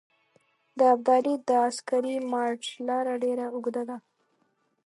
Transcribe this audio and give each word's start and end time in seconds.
د 0.77 0.79
ابدالي 0.93 1.35
د 1.47 1.49
عسکري 1.67 2.15
مارچ 2.33 2.63
لاره 2.87 3.13
ډېره 3.23 3.45
اوږده 3.53 3.83
ده. 3.89 3.97